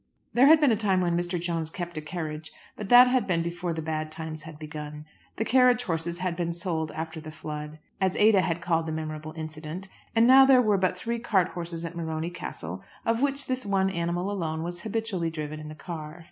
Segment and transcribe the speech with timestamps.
[0.33, 1.39] There had been a time when Mr.
[1.39, 5.05] Jones kept a carriage, but that had been before the bad times had begun.
[5.35, 9.33] The carriage horses had been sold after the flood, as Ada had called the memorable
[9.37, 13.63] incident; and now there were but three cart horses at Morony Castle, of which this
[13.63, 16.19] one animal alone was habitually driven in the car.